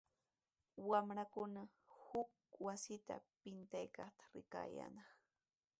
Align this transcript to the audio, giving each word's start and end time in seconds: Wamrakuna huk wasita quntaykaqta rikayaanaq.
Wamrakuna 0.89 1.61
huk 2.07 2.31
wasita 2.67 3.15
quntaykaqta 3.43 4.25
rikayaanaq. 4.33 5.07